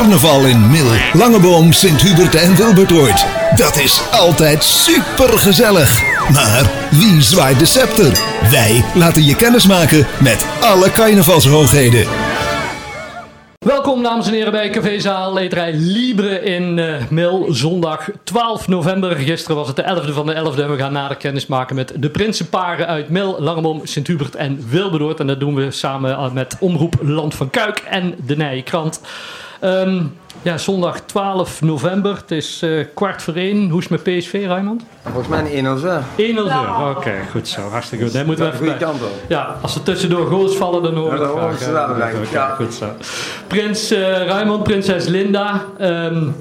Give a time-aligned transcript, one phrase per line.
[0.00, 3.26] Carnaval in Mil, Langeboom, Sint-Hubert en Wilbertoord.
[3.56, 6.02] Dat is altijd super gezellig.
[6.32, 8.12] Maar wie zwaait de scepter?
[8.50, 12.06] Wij laten je kennis maken met alle carnavalshoogheden.
[13.58, 17.46] Welkom dames en heren bij Cafézaal Leterij Libre in uh, Mil.
[17.48, 19.16] Zondag 12 november.
[19.16, 21.92] Gisteren was het de 11e van de 11e en we gaan nader kennis maken met
[21.96, 25.20] de prinsenparen uit Mil, Langebom, Sint-Hubert en Wilberdoord.
[25.20, 29.00] En dat doen we samen met Omroep Land van Kuik en de Nijkrant.
[29.64, 32.14] Um, ja, zondag 12 november.
[32.16, 33.68] Het is uh, kwart voor één.
[33.70, 34.82] Hoe is het met PSV, Raymond?
[35.02, 35.98] Volgens mij een 1-0 zo.
[36.18, 36.90] 1-0 zo.
[36.96, 37.60] Oké, goed zo.
[37.60, 38.12] Hartstikke goed.
[38.14, 39.10] Daar moeten we even goede kant op.
[39.28, 42.10] Ja, als er tussendoor goals vallen, dan horen we Ja, dan horen ze wel, denk
[42.12, 42.16] ik.
[42.16, 42.54] Oké, Ja.
[42.54, 42.86] goed zo.
[43.46, 46.34] Prins uh, Raymond, prinses Linda, um,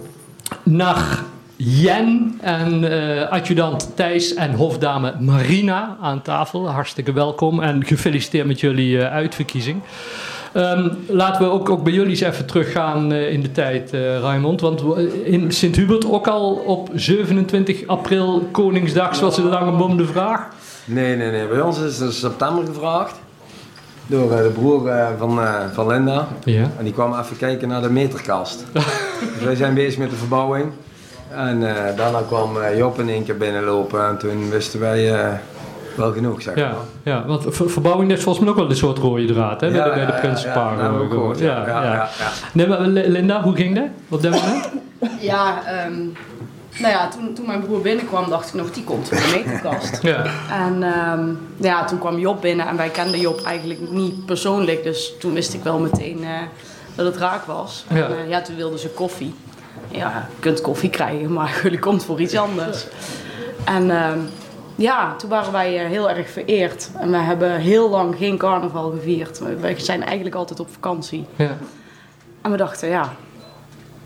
[0.64, 1.24] Nach
[1.56, 6.70] Jen en uh, adjudant Thijs en hofdame Marina aan tafel.
[6.70, 9.82] Hartstikke welkom en gefeliciteerd met jullie uh, uitverkiezing.
[10.54, 14.20] Um, laten we ook, ook bij jullie eens even teruggaan uh, in de tijd, uh,
[14.20, 14.62] Raymond.
[14.62, 14.84] Want
[15.24, 20.48] in Sint-Hubert ook al op 27 april Koningsdag, zoals de lange bom de vraag?
[20.86, 21.48] Nee, nee, nee.
[21.48, 23.16] Bij ons is het in september gevraagd.
[24.08, 25.40] Door de broer van,
[25.74, 26.28] van Linda.
[26.44, 26.72] Ja.
[26.78, 28.66] En die kwam even kijken naar de meterkast.
[29.34, 30.72] dus wij zijn bezig met de verbouwing.
[31.30, 31.60] En
[31.96, 34.08] daarna kwam Job in één keer binnenlopen.
[34.08, 35.40] En toen wisten wij
[36.00, 36.64] wel genoeg, zeg maar.
[36.64, 39.68] Ja, ja want ver verbouwing is volgens mij ook wel een soort rode draad, hè?
[39.68, 40.78] Ja, bij de, bij de ja, Prinsenpaar.
[40.78, 42.10] ja, ja, gehoord, ja, ja, ja, ja.
[42.54, 44.70] Nee, maar Linda, hoe ging dat op dat moment?
[45.20, 46.14] Ja, um,
[46.80, 50.02] nou ja, toen, toen mijn broer binnenkwam, dacht ik nog, die komt voor de meterkast.
[50.02, 50.26] ja.
[50.52, 55.14] En um, ja, toen kwam Job binnen en wij kenden Job eigenlijk niet persoonlijk, dus
[55.20, 56.30] toen wist ik wel meteen uh,
[56.96, 57.86] dat het raak was.
[57.90, 57.96] Ja.
[57.96, 59.34] En uh, ja, toen wilden ze koffie.
[59.92, 62.86] Ja, je kunt koffie krijgen, maar jullie komt voor iets anders.
[63.66, 64.30] En um,
[64.80, 66.92] ja, toen waren wij heel erg vereerd.
[67.00, 69.40] En we hebben heel lang geen carnaval gevierd.
[69.40, 71.26] We zijn eigenlijk altijd op vakantie.
[71.36, 71.58] Ja.
[72.42, 73.14] En we dachten, ja,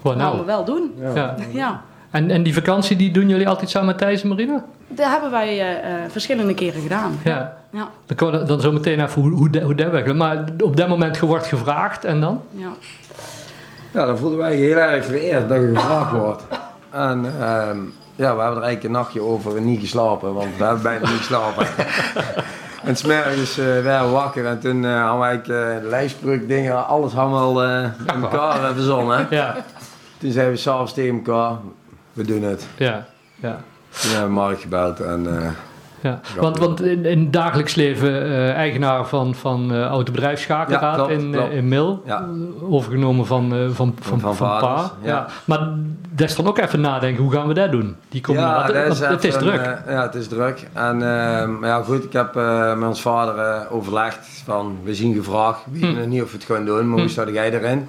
[0.01, 0.29] Wat dat nou?
[0.29, 0.93] gaan we wel doen.
[0.99, 1.13] Ja.
[1.15, 1.35] ja.
[1.51, 1.81] ja.
[2.11, 4.63] En, en die vakantie, die doen jullie altijd samen met Thijs en Marina?
[4.87, 7.19] Dat hebben wij uh, uh, verschillende keren gedaan.
[7.23, 7.57] Ja.
[7.71, 7.89] ja.
[8.05, 10.13] Dan komen we dan zo meteen even hoe, hoe, hoe dat werkt.
[10.13, 12.41] Maar op dat moment wordt gevraagd en dan?
[12.51, 12.69] Ja.
[13.91, 16.43] Ja, dan voelden wij heel erg vereerd dat je gevraagd wordt.
[16.89, 17.25] En
[17.69, 21.09] um, ja, we hebben er eigenlijk een nachtje over niet geslapen, want we hebben bijna
[21.09, 21.67] niet geslapen.
[22.87, 26.87] en smiddags uh, werden we wakker en toen uh, hadden we eigenlijk uh, lijfspreuk dingen,
[26.87, 29.27] alles allemaal in elkaar verzonnen.
[29.29, 29.55] Ja.
[30.17, 31.57] Toen zeiden we s'avonds tegen elkaar,
[32.13, 32.67] we doen het.
[32.77, 33.61] Ja, ja.
[33.89, 35.55] Toen hebben we Mark gebeld en...
[36.03, 40.97] Ja, want, want in, in het dagelijks leven uh, eigenaar van, van uh, autobedrijf Schakelaar
[40.97, 41.51] ja, in, klopt.
[41.51, 42.27] in Mil, ja.
[42.61, 44.91] overgenomen van, uh, van, van, van, van Pa.
[45.03, 45.27] Ja.
[45.45, 45.69] Maar
[46.09, 47.95] dat is dan ook even nadenken, hoe gaan we dat doen?
[48.09, 49.81] Die ja, dat, is het is een, druk.
[49.87, 50.67] ja, het is druk.
[50.73, 50.97] En
[51.59, 52.33] maar ja, goed, ik heb
[52.77, 56.09] met ons vader overlegd van, we zien gevraagd, we weten hm.
[56.09, 57.87] niet of we het gaan doen, maar hoe staat jij erin?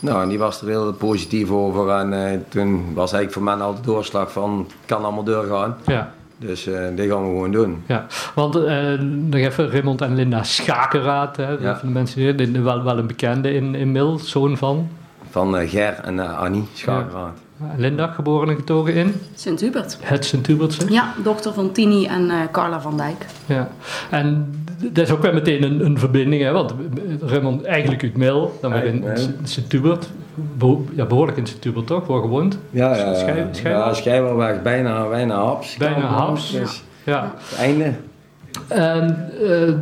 [0.00, 1.90] Nou, en die was er heel positief over.
[1.90, 5.76] En toen was eigenlijk voor mij al de doorslag van het kan allemaal doorgaan.
[5.86, 6.12] Ja.
[6.46, 7.82] Dus uh, die gaan we gewoon doen.
[7.86, 11.78] Ja, want uh, nog even Raymond en Linda Schakeraad, hè, ja.
[11.78, 14.88] van de mensen hier, wel, wel een bekende in, in Mil, zoon van?
[15.30, 17.38] Van uh, Ger en Annie Schakeraad.
[17.60, 17.74] Ja.
[17.76, 19.14] Linda, geboren en getogen in?
[19.34, 19.98] Sint-Hubert.
[20.00, 20.92] Het Sint-Hubertse?
[20.92, 23.26] Ja, dochter van Tini en Carla van Dijk.
[23.46, 23.68] Ja,
[24.10, 26.52] en dat is ook wel meteen een, een verbinding, hè?
[26.52, 26.74] want
[27.20, 29.04] Raymond eigenlijk uit Mil, dan weer in
[29.42, 30.10] Sint-Hubert.
[30.34, 32.58] Beho ja, behoorlijk in Sint-Hubert toch, waar gewoond?
[32.70, 33.14] Ja, ja,
[33.94, 35.76] Schij, ja bijna, bijna Haps.
[35.76, 37.34] Bijna Haps, dus ja.
[37.36, 37.92] Het einde.
[38.68, 39.74] En, uh,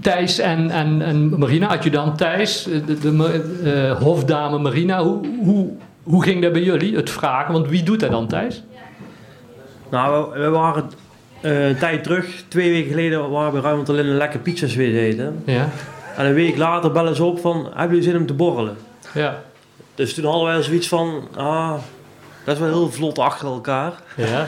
[0.00, 5.68] Thijs en, en, en Marina, adjudant Thijs, de, de uh, hofdame Marina, hoe, hoe,
[6.02, 7.52] hoe ging dat bij jullie, het vragen?
[7.52, 8.62] Want wie doet dat dan, Thijs?
[9.90, 10.84] Nou, we, we waren
[11.42, 14.74] uh, een tijd terug, twee weken geleden, waren we ruim al in een lekker pizza's
[14.74, 15.42] weer eten.
[15.44, 15.68] Ja.
[16.16, 18.76] En een week later bellen ze op van, hebben jullie zin om te borrelen?
[19.14, 19.42] Ja.
[19.94, 21.74] Dus toen hadden wij zoiets van, ah,
[22.44, 23.92] dat is wel heel vlot achter elkaar.
[24.16, 24.46] Ja.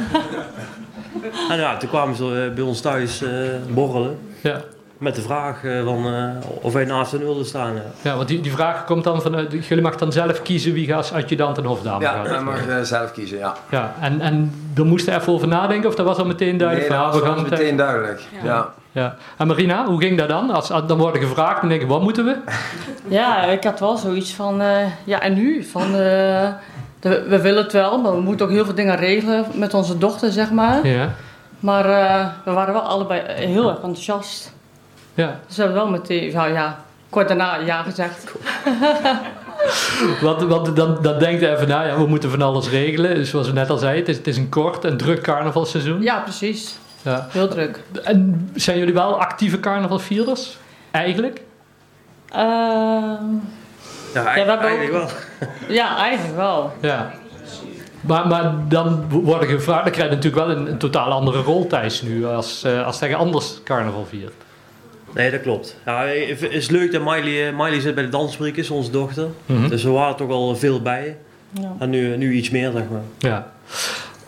[1.50, 3.30] en ja, toen kwamen ze bij ons thuis uh,
[3.70, 4.18] borrelen.
[4.42, 4.62] Ja.
[4.98, 7.74] Met de vraag uh, van, uh, of wij naast hen wilden staan.
[7.74, 10.86] Ja, ja want die, die vraag komt dan vanuit, jullie mag dan zelf kiezen wie
[10.86, 12.28] gaat als adjudant en hofdame ja, gaat.
[12.28, 13.54] Ja, mag zelf kiezen, ja.
[13.70, 16.88] Ja, en, en daar moest je even over nadenken of dat was al meteen duidelijk?
[16.88, 18.44] Nee, dat was we gaan meteen duidelijk, ja.
[18.44, 18.74] ja.
[18.92, 19.16] Ja.
[19.36, 20.50] En Marina, hoe ging dat dan?
[20.50, 22.36] Als, dan worden gevraagd en denk ik, wat moeten we?
[23.08, 25.64] Ja, ik had wel zoiets van, uh, ja en nu?
[25.64, 26.48] Van, uh,
[27.00, 29.98] de, we willen het wel, maar we moeten ook heel veel dingen regelen met onze
[29.98, 30.86] dochter, zeg maar.
[30.86, 31.14] Ja.
[31.60, 34.52] Maar uh, we waren wel allebei heel erg enthousiast.
[35.18, 35.40] Ja.
[35.46, 38.32] Dus we hebben wel meteen, nou ja, kort daarna ja gezegd.
[40.20, 43.14] want, want dan, dan denkt je even, nou ja, we moeten van alles regelen.
[43.14, 46.02] Dus zoals we net al zeiden, het is, het is een kort en druk carnavalseizoen.
[46.02, 46.78] Ja, precies.
[47.02, 47.26] Ja.
[47.30, 47.82] Heel druk.
[48.04, 50.56] En zijn jullie wel actieve carnavalvierders?
[50.90, 51.40] Eigenlijk?
[52.32, 55.08] Uh, Ja, we hebben ook- eigenlijk wel.
[55.68, 56.72] Ja, eigenlijk wel.
[56.80, 57.10] Ja.
[58.00, 61.66] Maar, maar dan worden gevraagd, dan krijg je natuurlijk wel een, een totaal andere rol
[61.66, 64.32] Thijs nu als, eh, als hij anders carnaval viert.
[65.14, 65.76] Nee, dat klopt.
[65.84, 69.28] Ja, het is leuk dat Miley, eh, Miley zit bij de dansbriekjes, onze dochter.
[69.46, 69.68] Mhm.
[69.68, 71.16] Dus we waren toch al veel bij.
[71.60, 71.76] Ja.
[71.78, 73.02] En nu, nu iets meer, zeg maar.
[73.18, 73.52] Ja.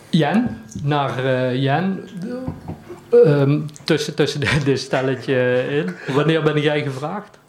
[0.09, 2.09] Jen, naar eh Jen.
[3.09, 6.13] Ehm, tussen, tussen dit dit stelletje in.
[6.15, 7.39] Wanneer ben jij gevraagd?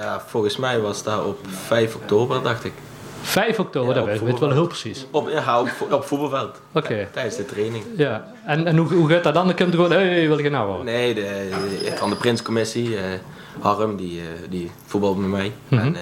[0.00, 2.72] Ja, volgens mij was dat op 5 oktober, dacht ik.
[3.22, 5.06] 5 oktober, Ja, dat weet wel heel precies.
[5.10, 6.60] Op, ja, op, vo- op voetbalveld.
[6.72, 7.08] Oké.
[7.12, 7.84] Tijdens de training.
[7.96, 8.24] Ja.
[8.46, 9.46] En, en hoe, hoe gaat dat dan?
[9.46, 10.84] Dan komt er gewoon, hé, hey, wil je nou worden?
[10.84, 11.48] Nee, de,
[11.94, 13.02] van de Prinscommissie, eh
[13.60, 15.52] Harm, die, eh, die voetbalde met mij.
[15.68, 15.80] Mhm.
[15.80, 16.00] En eh,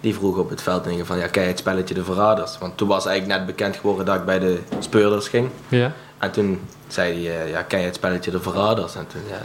[0.00, 2.58] die vroeg op het veld van, ja, kijk het spelletje De Verraders.
[2.58, 5.48] Want toen was eigenlijk net bekend geworden dat ik bij de speurders ging.
[5.68, 5.92] Ja.
[6.18, 8.94] En toen zei hij, ja, ken je het spelletje De Verraders?
[8.94, 9.40] En toen, ja,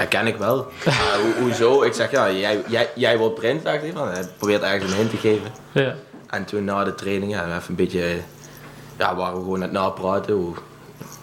[0.00, 0.56] ja ken ik wel.
[0.84, 1.82] Ho- hoezo?
[1.82, 3.80] Ik zeg, ja, jij, jij, jij wordt prins, dacht.
[3.80, 5.50] Hij probeert eigenlijk een hint te geven.
[5.72, 5.94] Ja.
[6.30, 8.16] En toen na de training, ja, even een beetje,
[8.98, 10.34] ja, waren we gewoon aan het napraten.
[10.34, 10.54] Hoe,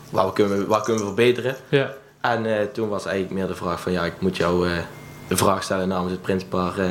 [0.09, 1.55] wat, kunnen we, wat kunnen we verbeteren?
[1.69, 1.93] Ja.
[2.21, 4.77] En eh, toen was eigenlijk meer de vraag van, ja, ik moet jou eh,
[5.27, 6.77] de vraag stellen namens het Prinspaar.
[6.79, 6.89] eh,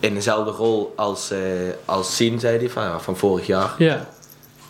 [0.00, 1.32] in dezelfde rol als,
[1.84, 3.74] als Sien, zei hij, van, van vorig jaar.
[3.78, 4.06] Ja.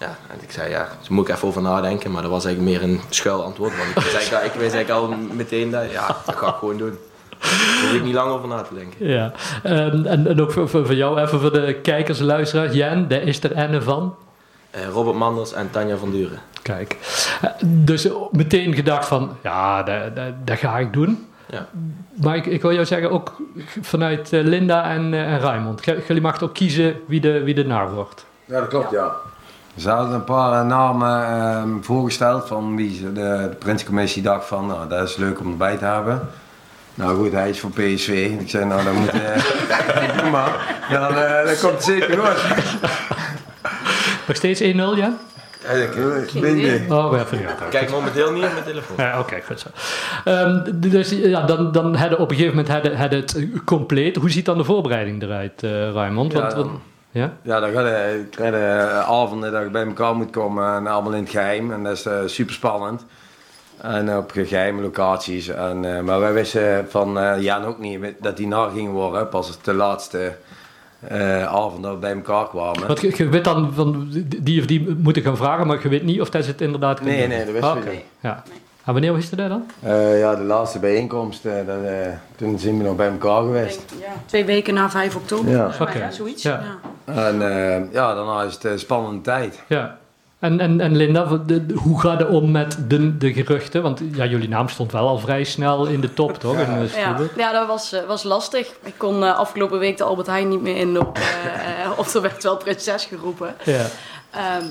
[0.00, 2.11] Ja, en ik zei, ja, daar moet ik even over nadenken.
[2.11, 3.76] Maar dat was eigenlijk meer een schuil antwoord.
[3.76, 6.55] Want ik wist eigenlijk, al- ik wist eigenlijk al meteen dat, ja, dat ga ik
[6.55, 6.99] gewoon doen.
[7.44, 9.06] Daar hoef ik niet lang over na te denken.
[9.08, 9.32] ja.
[9.62, 12.73] Ehm, en, en ook voor, voor, voor jou, even voor de kijkers en luisteraars.
[12.75, 14.14] Jen, daar is er enne van.
[14.70, 16.38] Eh, Robert Manders en Tanja van Duren.
[16.62, 16.96] Kijk.
[17.43, 21.26] Eh, Dus meteen gedacht van, ja, dat, dat, dat ga ik doen.
[21.50, 21.67] Ja.
[22.23, 23.37] Maar ik, ik wil jou zeggen, ook
[23.81, 25.85] vanuit eh, Linda en, en Raymond.
[26.06, 28.26] Jullie mag ook kiezen wie de, wie de naar wordt.
[28.44, 29.12] Ja, dat klopt, ja.
[29.76, 34.67] Ze hadden een paar namen ehm, voorgesteld van wie ze de, de Prinscommissie dacht van,
[34.67, 36.29] nou, dat is leuk om erbij te hebben.
[36.94, 38.31] Nou goed, hij is voor PSV.
[38.41, 40.76] Ik zei, nou dan moet eh doe maar.
[40.91, 42.43] Dan, eh, dan komt het zeker goed.
[44.26, 45.17] Nog steeds 1-0, Jan?
[46.41, 46.93] Binnen.
[46.93, 48.96] Oh, we ja, Ik kijk momenteel niet op mijn telefoon.
[48.96, 49.69] Ja, Oké, goed zo.
[50.25, 54.17] Ehm, dus ja, dan, dan hadden op een gegeven moment hadden, hadden het eh, compleet.
[54.17, 56.32] Hoe ziet dan de voorbereiding eruit, eh Raymond?
[56.32, 56.70] Want, Ja, want-
[57.11, 57.32] ja?
[57.43, 60.87] Ja, dan ga je, krijg je eh, avonden dat je bij elkaar moet komen en
[60.87, 61.73] allemaal in het geheim.
[61.73, 63.05] En dat is eh, super spannend.
[63.81, 65.49] En op geheime locaties.
[65.49, 69.29] En, eh, maar wij wisten van eh, Jan ook niet dat die naar ging worden.
[69.29, 70.37] Pas de laatste
[71.09, 72.87] eh, avond dat we bij elkaar kwamen.
[72.87, 74.09] Want je, je weet dan van
[74.43, 76.97] die of die moeten gaan vragen, maar je weet niet of dat ze het inderdaad
[76.97, 77.37] kunnen Nee, doen.
[77.37, 78.05] nee, dat wisten we Oké, niet.
[78.21, 78.43] Ja.
[78.85, 79.71] En wanneer je dat dan?
[79.82, 81.76] Eh, ja, de laatste bijeenkomst, dat,
[82.37, 83.94] toen zijn we nog bij elkaar geweest.
[84.00, 85.50] Ja, twee weken na 5 oktober.
[85.50, 85.56] Ja.
[85.59, 85.99] volgens mij, Oké.
[85.99, 86.43] hè, zoiets.
[86.43, 86.62] Ja.
[87.06, 87.12] Ja.
[87.29, 89.62] En eh, ja, daarna is het een spannende tijd.
[89.67, 89.99] Ja.
[90.44, 93.82] En, en, en Linda, de- hoe gaat het om met de, de geruchten?
[93.82, 96.58] Want ja, jullie naam stond wel al vrij snel in de top, toch?
[96.58, 98.69] In, eh, Ja, ja, dat was, eh, was lastig.
[98.82, 101.19] Ik kon eh, afgelopen week de Albert Heijn niet meer in op,
[101.96, 103.55] of er werd wel prinses geroepen.
[103.64, 103.87] ja.
[104.31, 104.64] Ehm,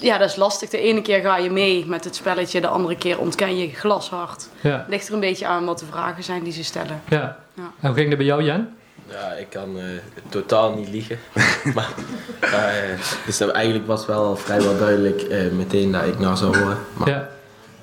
[0.00, 0.68] ja, dat is lastig.
[0.70, 4.48] De ene keer ga je mee met het spelletje, de andere keer ontken je glashard.
[4.60, 4.86] Ja.
[4.88, 7.00] Ligt er een beetje aan wat de vragen zijn die ze stellen.
[7.08, 7.36] ja.
[7.54, 7.62] Ja.
[7.80, 8.68] En hoe ging dat bij jou, Jan?
[9.10, 9.84] Ja, ik kan eh,
[10.28, 11.18] totaal niet liegen.
[11.74, 11.88] maar,
[12.40, 16.78] eh, dus dat- eigenlijk was wel vrijwel duidelijk eh, meteen dat ik naar zou horen.
[16.92, 17.28] Maar Ja.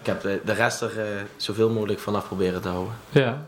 [0.01, 0.91] ik heb de, de rest er
[1.37, 2.93] zoveel mogelijk vanaf proberen te houden.
[3.09, 3.45] ja.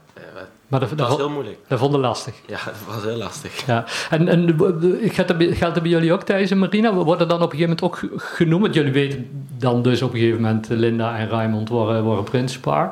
[0.68, 1.58] Maar dat, was heel moeilijk.
[1.68, 2.34] dat vonden lastig.
[2.46, 3.66] Ja, dat was heel lastig.
[3.66, 3.86] Ja.
[4.10, 6.94] En, en dat geldt dat bij jullie ook, Thijs en Marina?
[6.94, 8.74] Worden dan op een gegeven moment ook ge- genoemd?
[8.74, 12.92] Jullie weten dan dus op een gegeven moment, Linda en Raymond worden, worden prinspaar.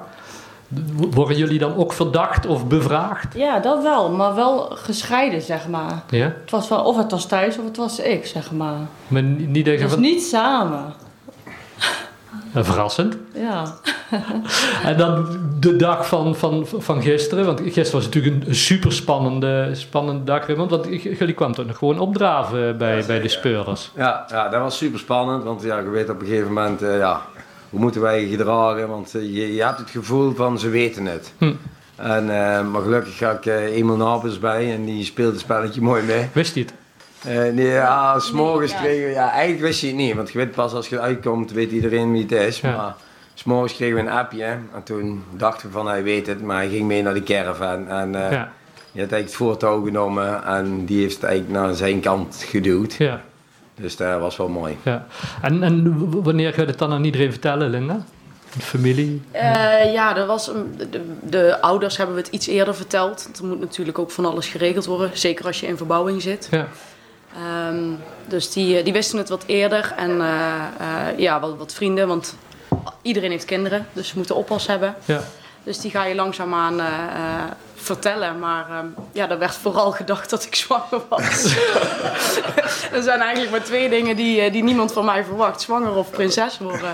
[1.12, 3.33] Worden jullie dan ook verdacht of bevraagd?
[3.33, 6.03] Ja, dat wel, maar wel gescheiden, zeg maar.
[6.09, 6.33] Ja?
[6.41, 8.77] Het was wel, of het was thuis of het was ik, zeg maar.
[9.07, 10.00] Maar ni- niet Dus van...
[10.01, 10.93] niet samen.
[12.53, 13.17] Verrassend.
[13.33, 13.63] Ja.
[14.83, 15.27] En dan
[15.59, 17.45] de dag van, van, van gisteren.
[17.45, 20.47] Want gisteren was natuurlijk een, super spannende, spannende dag.
[20.47, 23.91] Raymond, Want jullie kwamen toch nog gewoon opdraven bij, bij de speurders.
[23.95, 26.97] Ja, ja, dat was super spannend, want ja, je weet op een gegeven moment, eh,
[26.97, 27.21] ja,
[27.69, 28.88] hoe moeten wij je gedragen?
[28.88, 31.31] Want eh, je, je hebt het gevoel van ze weten het.
[31.38, 31.53] Hm.
[31.95, 35.81] En, eh, maar gelukkig ga ik uh, Emil Napels bij en die speelt het spelletje
[35.81, 36.27] mooi mee.
[36.33, 36.74] Wist je het?
[37.24, 38.86] Eh, nee, ja, s'morgens Nee, ja.
[38.88, 41.51] kregen we, ja, eigenlijk wist je het niet, want je weet pas als je uitkomt,
[41.51, 42.59] weet iedereen wie het is.
[42.59, 42.75] Ja.
[42.75, 42.95] Maar
[43.33, 46.69] s'morgens kregen we een appje en toen dachten we van hij weet het, maar hij
[46.69, 47.88] ging mee naar de caravan.
[47.88, 48.51] En eh, Ja.
[48.91, 52.93] die had eigenlijk het voortouw genomen en die heeft het eigenlijk naar zijn kant geduwd.
[52.93, 53.21] Ja.
[53.77, 54.77] Dus dat was wel mooi.
[54.84, 55.05] ja.
[55.41, 58.05] En, en wanneer ga je het dan aan iedereen vertellen, Linda?
[58.53, 59.22] De familie?
[59.31, 63.29] Eh, ja, er was een, de, de ouders hebben we het iets eerder verteld.
[63.39, 65.10] Er moet natuurlijk ook van alles geregeld worden.
[65.13, 66.48] Zeker als je in verbouwing zit.
[66.51, 66.67] Ja.
[67.38, 67.93] Ehm,
[68.27, 69.93] dus die, eh, die wisten het wat eerder.
[69.98, 72.07] En eh, eh, ja, wat, wat vrienden.
[72.07, 72.36] Want
[73.01, 73.86] iedereen heeft kinderen.
[73.93, 74.96] Dus ze moeten oppas hebben.
[75.05, 75.22] Ja.
[75.63, 76.81] Dus die ga je langzaamaan
[77.77, 78.39] vertellen.
[78.39, 81.55] Maar ehm, ja, er werd vooral gedacht dat ik zwanger was.
[82.98, 85.62] er zijn eigenlijk maar twee dingen die, eh, die niemand van mij verwacht.
[85.62, 86.89] Zwanger of prinses worden.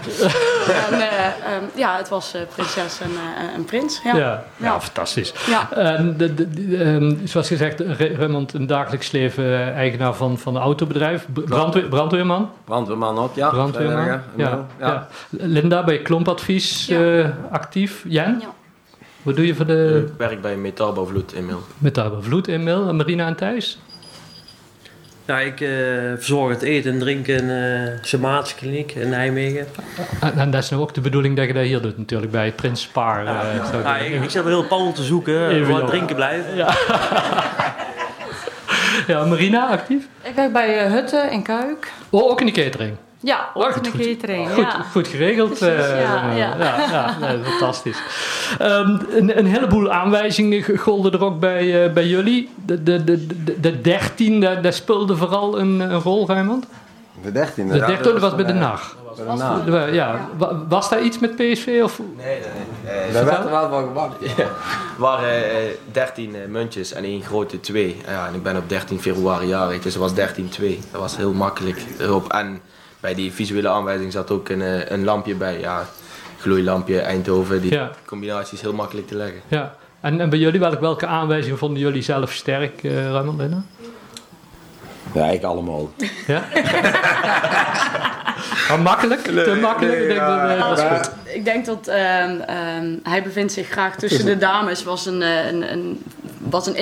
[0.90, 4.02] en eh, ehm, ja, het was eh, prinses en, eh, en prins.
[4.04, 4.16] Ja.
[4.16, 4.44] Ja, ja.
[4.58, 4.80] Ja.
[4.82, 5.34] fantastisch.
[5.48, 5.72] Ja.
[5.72, 10.62] En de, de, de- ehm, zoals gezegd, Raymond, een dagelijks leven eigenaar van, van een
[10.62, 11.26] autobedrijf.
[11.34, 12.50] Brandweer, brandweerman.
[12.66, 13.50] Brandweerman ook, ja.
[13.50, 14.06] Brandweerman.
[14.06, 14.66] Ja, ja.
[14.80, 15.08] ja.
[15.30, 17.00] Linda, bij Klompadvies Ja.
[17.20, 18.04] eh, actief.
[18.08, 18.48] Jan, Ja.
[19.24, 21.62] Wat doe je voor de Ik werk bij Metaalbouwvloed in Mil.
[21.78, 22.88] Metaalbevloed in Mil?
[22.88, 23.80] En Marina en Thijs?
[25.26, 25.70] Ja, ik eh,
[26.16, 29.68] verzorg het eten en drinken in de Somatische kliniek in Nijmegen.
[30.22, 32.52] En, en dat is nou ook de bedoeling dat je dat hier doet natuurlijk, bij
[32.52, 33.26] Prins Paar.
[33.26, 36.56] eh, zo Ja, ik, ik zit wel heel Paul te zoeken, voor drinken blijven.
[39.08, 40.08] ja, Marina, actief?
[40.24, 41.92] Ik werk bij eh, Hutte in Kuik.
[42.10, 42.96] Oh, ook in de catering.
[43.24, 43.92] Ja, ook goed.
[43.92, 44.50] catering.
[44.50, 44.86] Goed, Ja.
[44.92, 45.48] goed geregeld.
[45.58, 46.56] Precies, eh, ja, eh, ja.
[46.60, 47.98] ja, ja, nee, fantastisch.
[48.60, 52.50] Ehm, een, een heleboel aanwijzingen golden er ook bij, eh, bij jullie.
[52.66, 56.66] De, de, de, de, de 13, daar, daar speelde vooral een, een rol, Raymond.
[57.24, 57.72] De dertiende.
[57.74, 58.96] De ja, 13 dat was bij de eh, NAG.
[59.92, 61.80] Ja, wa- was daar iets met PSV?
[61.84, 62.00] Of?
[62.18, 62.40] Nee, nee,
[63.04, 63.12] nee.
[63.12, 64.16] Daar werd er wel van gewacht.
[64.38, 64.50] Er
[64.98, 65.56] waren eh,
[65.92, 68.02] 13 eh, muntjes en één grote 2.
[68.08, 70.80] Ja, en ik ben op 13 februari jarig, dus het was 13-2.
[70.92, 72.32] Dat was heel makkelijk erop.
[72.32, 72.62] En
[73.04, 75.60] bij die visuele aanwijzing zat ook een, eh, een lampje bij.
[75.60, 75.86] Ja,
[76.40, 77.62] gloeilampje Eindhoven.
[77.62, 77.92] Die Ja.
[78.06, 79.42] combinatie is heel makkelijk te leggen.
[79.48, 79.76] Ja.
[80.02, 83.34] En, en bij jullie, welke, welke aanwijzingen vonden jullie zelf sterk, eh?
[83.38, 83.64] Linda?
[85.14, 85.92] Ja, ik allemaal.
[86.28, 86.44] Ja?
[88.70, 89.22] Maar makkelijk?
[89.22, 90.00] Te makkelijk?
[90.00, 91.12] ik denk dat, goed.
[91.24, 94.84] Ik denk dat ehm, ehm, hij bevindt zich graag tussen de dames.
[94.84, 96.04] Was een, eh, een, een,
[96.38, 96.76] was een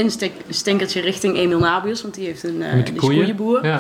[0.48, 3.66] instinkertje richting Emil Nabius, want die heeft een eh koeienboer.
[3.66, 3.80] Ja.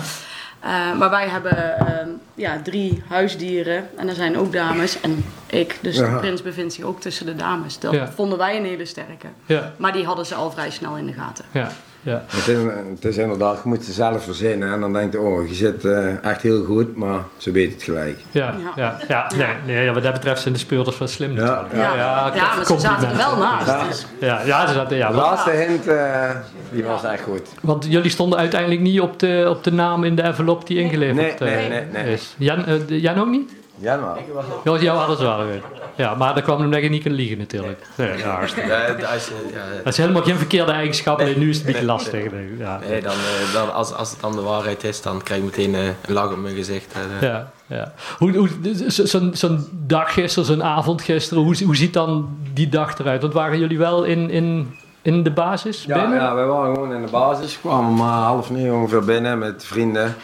[0.61, 5.77] Eh, maar wij hebben ehm, ja, drie huisdieren en er zijn ook dames en ik.
[5.81, 6.13] Dus Ja.
[6.13, 7.79] de prins bevindt zich ook tussen de dames.
[7.79, 8.11] Dat Ja.
[8.11, 9.27] vonden wij een hele sterke.
[9.45, 11.45] Ja, Maar die hadden ze al vrij snel in de gaten.
[11.51, 11.71] ja,
[12.01, 12.23] ja.
[12.27, 12.57] Het is,
[12.93, 15.85] het is inderdaad, je moet het zelf verzinnen en dan denk je, oh, je zit
[15.85, 18.19] eh, echt heel goed, maar ze weten het gelijk.
[18.31, 19.27] Ja, ja, ja.
[19.35, 21.73] Nee, nee, wat dat betreft zijn de speurders wel slim Ja, natuurlijk.
[21.73, 23.67] Ja, ja, ja, maar ze zaten er wel naast.
[23.67, 23.87] Ja.
[23.87, 24.05] Dus.
[24.19, 26.29] Ja, ja, ze zaten, ja De laatste hint, eh,
[26.71, 27.49] die was echt goed.
[27.61, 31.39] want jullie stonden uiteindelijk niet op de, op de naam in de envelop die ingeleverd
[31.39, 32.13] Nee, nee, eh, nee, nee.
[32.13, 32.35] is.
[32.37, 33.51] Jan, Jan ook niet?
[33.81, 34.17] Ja, maar.
[34.63, 35.61] Ja, jou hadden ze wel weer.
[35.95, 37.81] Ja, maar daar kwam hem dat je niet kunt liegen natuurlijk.
[37.95, 38.69] Nee, ja, hartstikke.
[38.69, 41.71] Ja, als je, ja, Dat is helemaal geen verkeerde eigenschap, alleen nu is het een
[41.71, 41.95] beetje Nee.
[41.95, 42.23] lastig.
[42.23, 42.31] ik.
[42.57, 45.45] Ja, nee, dan, eh, dan, als, als het dan de waarheid is, dan krijg je
[45.45, 46.93] meteen eh, een lach op mijn gezicht.
[46.93, 47.21] eh.
[47.29, 47.93] Ja, ja.
[48.17, 48.49] Hoe, hoe,
[48.87, 53.21] zo- zo'n, zo'n dag gisteren, zo'n avond gisteren, hoe, hoe ziet dan die dag eruit?
[53.21, 56.17] Want waren jullie wel in, in, in de basis Ja, binnen?
[56.19, 57.59] ja, wij waren gewoon in de basis.
[57.61, 60.15] kwamen om eh, half negen ongeveer binnen met vrienden.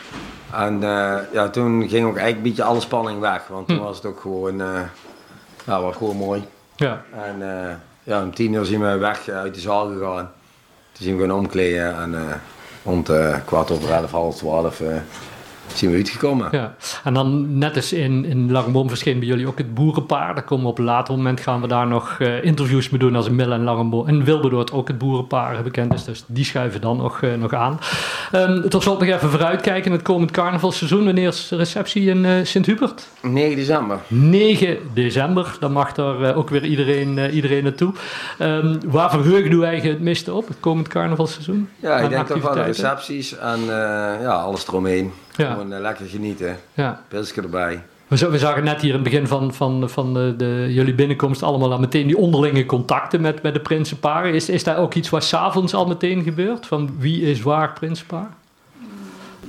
[0.54, 3.48] En eh, ja, toen ging ook eigenlijk een beetje alle spanning weg.
[3.48, 3.84] Want toen Hm.
[3.84, 4.82] was het ook gewoon, eh,
[5.66, 6.44] ja, was gewoon mooi.
[6.76, 7.74] Ja, En eh,
[8.04, 10.32] ja, om tien uur zijn we weg uit de zaal gegaan.
[10.92, 12.42] Toen zijn we gaan omkleden en
[12.84, 13.10] rond
[13.46, 14.82] kwart over elf, half twaalf
[15.74, 16.48] zijn we uitgekomen.
[16.52, 16.76] ja.
[17.04, 20.36] En dan net als in, in Langenboom verscheen bij jullie ook het boerenpaar.
[20.36, 23.16] Daar komen we op een later moment gaan we daar nog eh, interviews mee doen
[23.16, 24.08] als in Mill en Langenboom.
[24.08, 27.80] En Wilberdoord ook het boerenpaar bekend is, dus die schuiven dan nog, eh, nog aan.
[28.32, 31.06] Ehm tot slot nog even vooruitkijken het komend carnavalseizoen.
[31.06, 33.08] Wanneer is de receptie in eh, Sint-Hubert?
[33.22, 34.00] 9 december.
[34.08, 35.56] 9 december.
[35.60, 37.94] Dan mag er eh, ook weer iedereen, iedereen naartoe.
[38.38, 41.70] Ehm, waar verheugen doe eigenlijk het meeste op, het komend carnavalseizoen?
[41.80, 43.60] Ja, ik denk toch wel de recepties en
[44.22, 45.14] ja, alles eromheen.
[45.38, 45.52] Ja.
[45.52, 46.58] Gewoon eh, lekker genieten.
[46.74, 47.02] Ja.
[47.08, 47.84] Pilsje erbij.
[48.08, 50.94] We, za- we zagen net hier in het begin van, van, van de, de, jullie
[50.94, 54.34] binnenkomst allemaal al meteen die onderlinge contacten met, met de prinsenparen.
[54.34, 56.66] Is, is daar ook iets wat s'avonds al meteen gebeurt?
[56.66, 58.30] Van wie is waar prinsenpaar?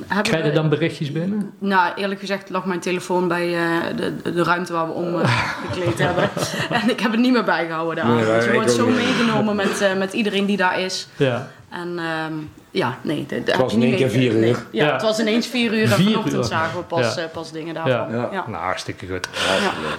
[0.07, 1.53] Hebben Krijg je we- dan berichtjes binnen?
[1.59, 5.43] Nou, eerlijk gezegd lag mijn telefoon bij eh, de, de ruimte waar we om eh,
[5.67, 6.31] gekleed hebben.
[6.83, 8.15] En ik heb het niet meer bijgehouden daar.
[8.15, 8.95] Nee, dus je ik wordt zo niet.
[8.97, 11.09] meegenomen met, eh, met iedereen die daar is.
[11.17, 11.49] Ja.
[11.71, 12.33] En ehm,
[12.71, 13.27] ja, nee.
[13.29, 14.49] de- de- heb was in één keer vier nee.
[14.51, 14.65] uur.
[14.71, 14.93] Ja, Ja.
[14.93, 16.45] het was ineens vier uur en vanochtend uur.
[16.45, 17.23] zagen we pas, Ja.
[17.23, 17.93] eh, pas dingen daarvan.
[17.93, 18.07] Ja.
[18.11, 18.29] Ja.
[18.33, 18.45] Ja.
[18.49, 19.29] Nou, hartstikke goed.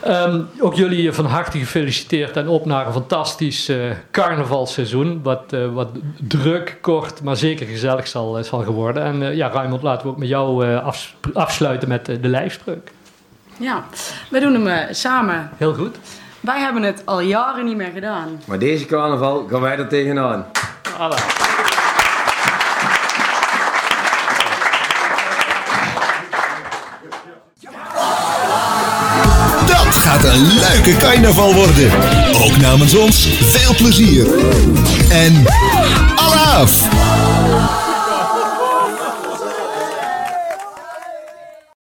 [0.03, 0.23] Ja.
[0.23, 3.77] Ehm, ook jullie van harte gefeliciteerd en op naar een fantastisch eh,
[4.11, 5.19] carnavalseizoen.
[5.23, 9.03] Wat, eh, wat druk, kort, maar zeker gezellig zal, zal geworden.
[9.03, 12.91] En ja, Raymond, laten we ook met jou eh, afs- afsluiten met de lijfspreuk.
[13.57, 13.83] Ja,
[14.29, 15.49] we doen hem samen.
[15.57, 15.95] Heel goed.
[16.39, 18.41] Wij hebben het al jaren niet meer gedaan.
[18.45, 20.45] Maar deze carnaval gaan wij er tegenaan.
[20.97, 21.38] Dat
[30.09, 31.91] gaat een leuke carnaval worden.
[32.43, 34.27] Ook namens ons veel plezier.
[35.09, 35.45] En
[36.15, 37.88] Allah!